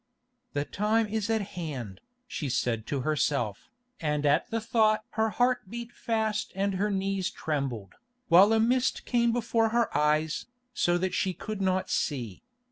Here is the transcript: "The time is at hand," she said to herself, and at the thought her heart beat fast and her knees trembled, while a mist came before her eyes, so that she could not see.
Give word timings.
"The 0.53 0.65
time 0.65 1.05
is 1.05 1.29
at 1.29 1.43
hand," 1.53 2.01
she 2.25 2.49
said 2.49 2.87
to 2.87 3.01
herself, 3.01 3.69
and 3.99 4.25
at 4.25 4.49
the 4.49 4.59
thought 4.59 5.03
her 5.11 5.29
heart 5.29 5.69
beat 5.69 5.91
fast 5.91 6.51
and 6.55 6.73
her 6.73 6.89
knees 6.89 7.29
trembled, 7.29 7.93
while 8.27 8.51
a 8.51 8.59
mist 8.59 9.05
came 9.05 9.31
before 9.31 9.69
her 9.69 9.95
eyes, 9.95 10.47
so 10.73 10.97
that 10.97 11.13
she 11.13 11.33
could 11.35 11.61
not 11.61 11.91
see. 11.91 12.41